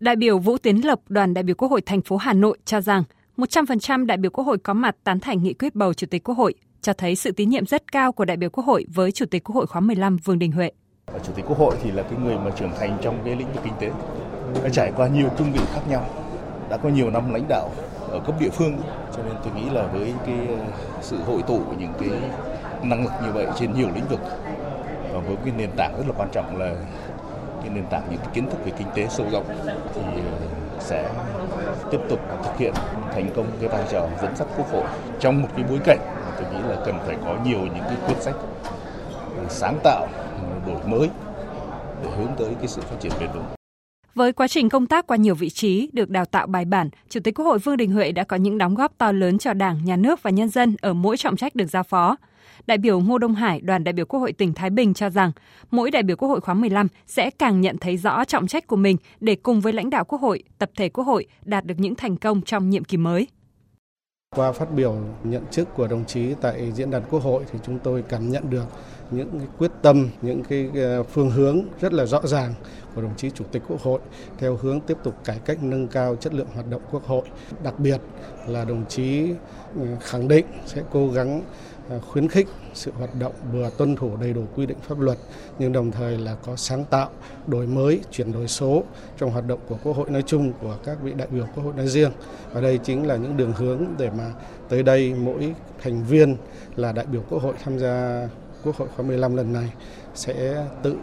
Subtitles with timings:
[0.00, 2.80] Đại biểu Vũ Tiến Lộc, đoàn đại biểu Quốc hội thành phố Hà Nội cho
[2.80, 3.02] rằng
[3.36, 6.34] 100% đại biểu Quốc hội có mặt tán thành nghị quyết bầu Chủ tịch Quốc
[6.34, 9.26] hội, cho thấy sự tín nhiệm rất cao của đại biểu Quốc hội với Chủ
[9.26, 10.70] tịch Quốc hội khóa 15 Vương Đình Huệ.
[11.26, 13.62] Chủ tịch Quốc hội thì là cái người mà trưởng thành trong cái lĩnh vực
[13.64, 13.90] kinh tế,
[14.62, 16.06] đã trải qua nhiều cương vị khác nhau,
[16.70, 17.70] đã có nhiều năm lãnh đạo
[18.08, 18.78] ở cấp địa phương,
[19.16, 20.66] cho nên tôi nghĩ là với cái ờ,
[21.02, 22.10] sự hội tụ của những cái
[22.82, 24.20] năng lực như vậy trên nhiều lĩnh vực
[25.12, 26.74] và với cái nền tảng rất là quan trọng là
[27.60, 29.46] cái nền tảng những kiến thức về kinh tế sâu rộng
[29.94, 30.48] thì ờ,
[30.80, 31.10] sẽ
[31.90, 32.74] tiếp tục thực hiện
[33.12, 34.84] thành công cái vai trò dẫn dắt quốc hội
[35.20, 37.96] trong một cái bối cảnh mà tôi nghĩ là cần phải có nhiều những cái
[38.06, 38.34] quyết sách
[39.36, 40.08] ờ, sáng tạo
[40.42, 41.08] ờ, đổi mới
[42.02, 43.44] để hướng tới cái sự phát triển bền vững.
[44.14, 47.20] Với quá trình công tác qua nhiều vị trí được đào tạo bài bản, Chủ
[47.24, 49.84] tịch Quốc hội Vương Đình Huệ đã có những đóng góp to lớn cho Đảng,
[49.84, 52.16] Nhà nước và nhân dân ở mỗi trọng trách được giao phó.
[52.66, 55.32] Đại biểu Ngô Đông Hải, đoàn đại biểu Quốc hội tỉnh Thái Bình cho rằng,
[55.70, 58.76] mỗi đại biểu Quốc hội khóa 15 sẽ càng nhận thấy rõ trọng trách của
[58.76, 61.94] mình để cùng với lãnh đạo Quốc hội, tập thể Quốc hội đạt được những
[61.94, 63.26] thành công trong nhiệm kỳ mới.
[64.36, 67.78] Qua phát biểu nhận chức của đồng chí tại diễn đàn Quốc hội thì chúng
[67.78, 68.64] tôi cảm nhận được
[69.10, 72.54] những cái quyết tâm, những cái ờ, phương hướng rất là rõ ràng
[72.94, 74.00] của đồng chí Chủ tịch Quốc hội
[74.38, 77.22] theo hướng tiếp tục cải cách nâng cao chất lượng hoạt động Quốc hội.
[77.62, 78.00] Đặc biệt
[78.46, 79.28] là đồng chí
[79.74, 81.42] ừ, khẳng định sẽ cố gắng
[81.90, 85.18] à, khuyến khích sự hoạt động vừa tuân thủ đầy đủ quy định pháp luật
[85.58, 87.10] nhưng đồng thời là có sáng tạo,
[87.46, 88.82] đổi mới, chuyển đổi số
[89.18, 91.74] trong hoạt động của Quốc hội nói chung của các vị đại biểu Quốc hội
[91.76, 92.12] nói riêng.
[92.52, 94.32] Và đây chính là những đường hướng để mà
[94.68, 96.36] tới đây mỗi thành viên
[96.76, 98.28] là đại biểu Quốc hội tham gia
[98.64, 99.72] Quốc hội khóa 15 lần này
[100.14, 100.96] sẽ tự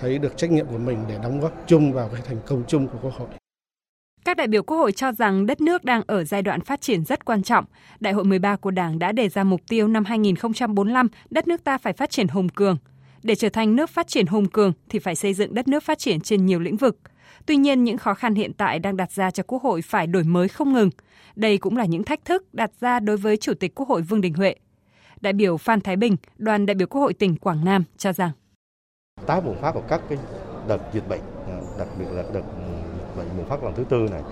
[0.00, 2.88] thấy được trách nhiệm của mình để đóng góp chung vào cái thành công chung
[2.88, 3.28] của Quốc hội.
[4.24, 7.04] Các đại biểu Quốc hội cho rằng đất nước đang ở giai đoạn phát triển
[7.04, 7.64] rất quan trọng.
[8.00, 11.78] Đại hội 13 của Đảng đã đề ra mục tiêu năm 2045 đất nước ta
[11.78, 12.76] phải phát triển hùng cường.
[13.22, 15.98] Để trở thành nước phát triển hùng cường thì phải xây dựng đất nước phát
[15.98, 16.98] triển trên nhiều lĩnh vực.
[17.46, 20.24] Tuy nhiên, những khó khăn hiện tại đang đặt ra cho Quốc hội phải đổi
[20.24, 20.90] mới không ngừng.
[21.36, 24.20] Đây cũng là những thách thức đặt ra đối với Chủ tịch Quốc hội Vương
[24.20, 24.54] Đình Huệ.
[25.20, 28.30] Đại biểu Phan Thái Bình, đoàn đại biểu Quốc hội tỉnh Quảng Nam cho rằng
[29.26, 30.18] tái bùng phát của các cái
[30.68, 32.72] đợt dịch bệnh, à, đặc biệt là đợt ừ,
[33.16, 34.22] bệnh bùng phát lần thứ tư này,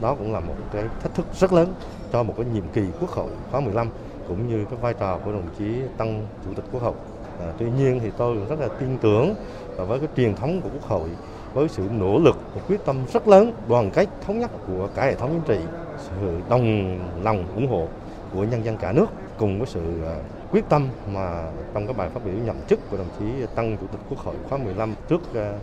[0.00, 1.74] đó cũng là một cái thách thức rất lớn
[2.12, 3.88] cho một cái nhiệm kỳ Quốc hội khóa 15
[4.28, 5.64] cũng như cái vai trò của đồng chí
[5.96, 6.94] Tăng Chủ tịch Quốc hội.
[7.40, 9.34] À, tuy nhiên thì tôi rất là tin tưởng
[9.76, 11.08] và với cái truyền thống của Quốc hội
[11.54, 15.04] với sự nỗ lực và quyết tâm rất lớn, đoàn kết thống nhất của cả
[15.04, 15.64] hệ thống chính trị,
[15.98, 17.88] sự đồng lòng ủng hộ
[18.34, 19.06] của nhân dân cả nước
[19.38, 20.14] cùng với sự à,
[20.50, 23.24] quyết tâm mà trong cái bài phát biểu nhậm chức của đồng chí
[23.54, 25.54] Tăng Chủ tịch Quốc hội khóa 15 trước ờ,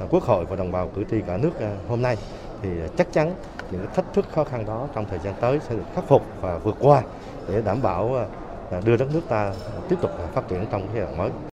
[0.00, 2.16] ờ, Quốc hội và đồng bào cử tri cả nước ờ, hôm nay,
[2.62, 3.34] thì chắc chắn
[3.70, 6.58] những thách thức khó khăn đó trong thời gian tới sẽ được khắc phục và
[6.58, 7.02] vượt qua
[7.48, 8.28] để đảm bảo
[8.84, 9.52] đưa đất nước ta
[9.88, 11.30] tiếp tục phát triển trong thế giai đoạn mới.